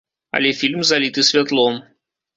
Але 0.37 0.53
фільм 0.61 0.81
заліты 0.91 1.27
святлом. 1.31 1.81